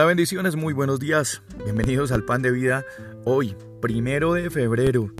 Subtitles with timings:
[0.00, 1.42] Hola bendiciones, muy buenos días.
[1.62, 2.86] Bienvenidos al Pan de Vida.
[3.26, 5.12] Hoy, primero de febrero,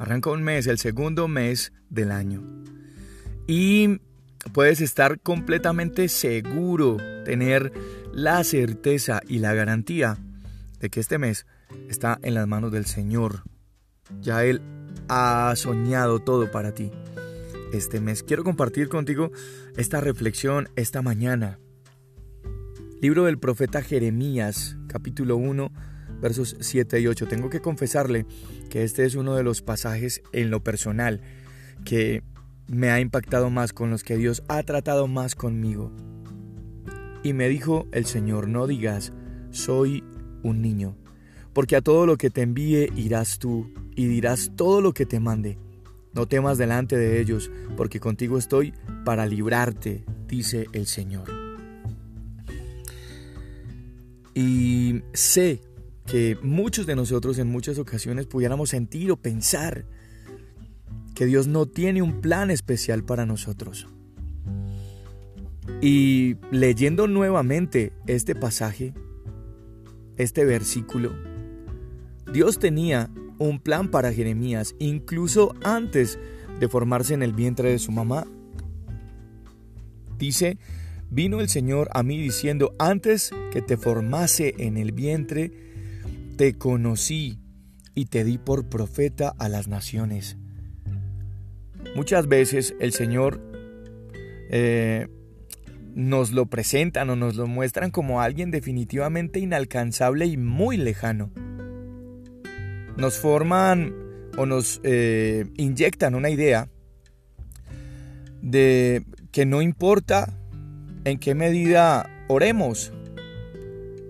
[0.00, 2.42] arranca un mes, el segundo mes del año.
[3.46, 4.00] Y
[4.52, 7.72] puedes estar completamente seguro, tener
[8.12, 10.18] la certeza y la garantía
[10.80, 11.46] de que este mes
[11.88, 13.44] está en las manos del Señor.
[14.20, 14.60] Ya Él
[15.08, 16.90] ha soñado todo para ti.
[17.72, 19.30] Este mes quiero compartir contigo
[19.76, 21.60] esta reflexión esta mañana
[23.02, 25.70] Libro del profeta Jeremías, capítulo 1,
[26.22, 27.28] versos 7 y 8.
[27.28, 28.24] Tengo que confesarle
[28.70, 31.20] que este es uno de los pasajes en lo personal
[31.84, 32.22] que
[32.68, 35.92] me ha impactado más, con los que Dios ha tratado más conmigo.
[37.22, 39.12] Y me dijo el Señor, no digas,
[39.50, 40.02] soy
[40.42, 40.96] un niño,
[41.52, 45.20] porque a todo lo que te envíe irás tú y dirás todo lo que te
[45.20, 45.58] mande.
[46.14, 48.72] No temas delante de ellos, porque contigo estoy
[49.04, 51.45] para librarte, dice el Señor.
[54.36, 55.62] Y sé
[56.04, 59.86] que muchos de nosotros en muchas ocasiones pudiéramos sentir o pensar
[61.14, 63.88] que Dios no tiene un plan especial para nosotros.
[65.80, 68.92] Y leyendo nuevamente este pasaje,
[70.18, 71.14] este versículo,
[72.30, 76.18] Dios tenía un plan para Jeremías incluso antes
[76.60, 78.26] de formarse en el vientre de su mamá.
[80.18, 80.58] Dice
[81.10, 85.52] Vino el Señor a mí diciendo, antes que te formase en el vientre,
[86.36, 87.38] te conocí
[87.94, 90.36] y te di por profeta a las naciones.
[91.94, 93.40] Muchas veces el Señor
[94.50, 95.08] eh,
[95.94, 101.30] nos lo presentan o nos lo muestran como alguien definitivamente inalcanzable y muy lejano.
[102.98, 103.94] Nos forman
[104.36, 106.68] o nos eh, inyectan una idea
[108.42, 110.38] de que no importa
[111.06, 112.92] en qué medida oremos.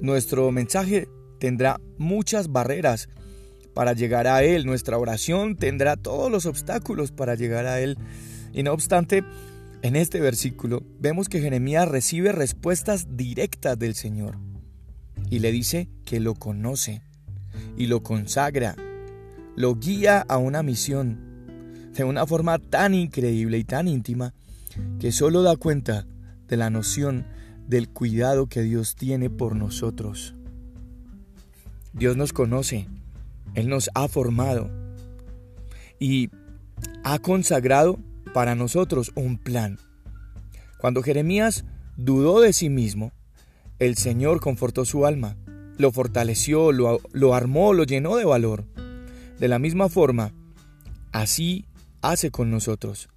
[0.01, 3.11] Nuestro mensaje tendrá muchas barreras
[3.75, 4.65] para llegar a Él.
[4.65, 7.99] Nuestra oración tendrá todos los obstáculos para llegar a Él.
[8.55, 9.25] Y no obstante,
[9.83, 14.39] en este versículo vemos que Jeremías recibe respuestas directas del Señor
[15.29, 17.03] y le dice que lo conoce
[17.77, 18.75] y lo consagra,
[19.55, 24.33] lo guía a una misión de una forma tan increíble y tan íntima
[24.99, 26.07] que solo da cuenta
[26.49, 27.27] de la noción
[27.67, 30.35] del cuidado que Dios tiene por nosotros.
[31.93, 32.89] Dios nos conoce,
[33.55, 34.71] Él nos ha formado
[35.99, 36.31] y
[37.05, 37.99] ha consagrado
[38.35, 39.79] para nosotros un plan.
[40.79, 41.65] Cuando Jeremías
[41.97, 43.13] dudó de sí mismo,
[43.79, 45.37] el Señor confortó su alma,
[45.79, 48.65] lo fortaleció, lo, armó, lo llenó de valor.
[49.39, 50.33] De la misma forma,
[51.13, 51.67] así
[52.03, 53.09] hace con nosotros.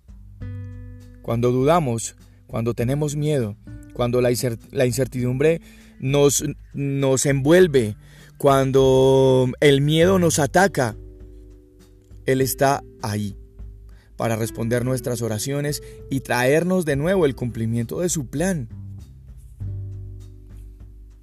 [1.21, 2.15] Cuando dudamos,
[2.49, 3.55] cuando tenemos miedo,
[3.93, 5.61] cuando la incertidumbre
[5.99, 6.43] nos,
[6.73, 7.95] nos envuelve,
[8.39, 10.97] cuando el miedo nos ataca,
[12.25, 13.37] Él está ahí
[14.15, 18.67] para responder nuestras oraciones y traernos de nuevo el cumplimiento de su plan.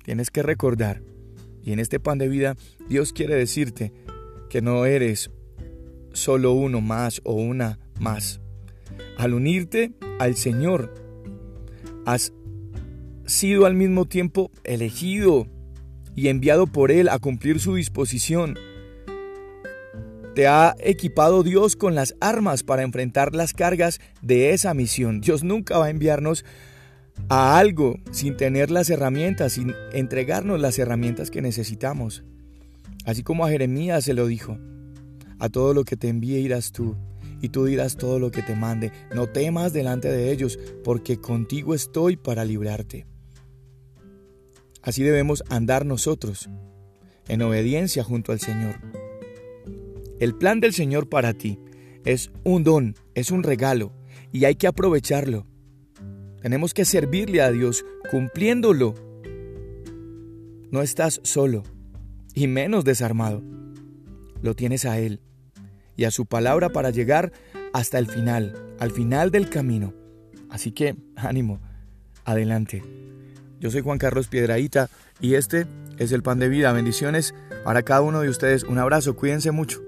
[0.04, 1.02] Tienes que recordar,
[1.64, 2.54] y en este pan de vida
[2.88, 3.92] Dios quiere decirte
[4.48, 5.32] que no eres
[6.12, 8.40] solo uno más o una más.
[9.18, 11.05] Al unirte al Señor,
[12.06, 12.32] has
[13.26, 15.46] sido al mismo tiempo elegido
[16.14, 18.56] y enviado por Él a cumplir su disposición.
[20.34, 25.20] Te ha equipado Dios con las armas para enfrentar las cargas de esa misión.
[25.20, 26.44] Dios nunca va a enviarnos
[27.28, 32.22] a algo sin tener las herramientas, sin entregarnos las herramientas que necesitamos.
[33.04, 34.58] Así como a Jeremías se lo dijo,
[35.38, 36.96] a todo lo que te envíe irás tú
[37.40, 38.92] y tú dirás todo lo que te mande.
[39.14, 43.06] No temas delante de ellos, porque contigo estoy para librarte.
[44.82, 46.48] Así debemos andar nosotros,
[47.28, 48.76] en obediencia junto al Señor.
[50.20, 51.58] El plan del Señor para ti
[52.04, 53.92] es un don, es un regalo,
[54.32, 55.46] y hay que aprovecharlo.
[56.40, 58.94] Tenemos que servirle a Dios cumpliéndolo.
[60.70, 61.64] No estás solo,
[62.34, 63.42] y menos desarmado.
[64.40, 65.20] Lo tienes a Él
[65.96, 67.32] y a su palabra para llegar
[67.72, 69.94] hasta el final, al final del camino.
[70.50, 71.60] Así que ánimo,
[72.24, 72.82] adelante.
[73.58, 74.90] Yo soy Juan Carlos Piedraíta
[75.20, 75.66] y este
[75.98, 76.72] es el pan de vida.
[76.72, 77.34] Bendiciones
[77.64, 78.64] para cada uno de ustedes.
[78.64, 79.80] Un abrazo, cuídense mucho.